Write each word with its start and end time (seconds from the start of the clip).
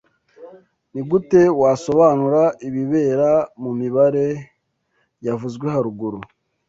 Nigute 0.93 1.41
wasobanura 1.61 2.43
ibibera 2.67 3.31
mumibare 3.61 4.27
yavuzwe 5.25 5.65
haruguru 5.73 6.19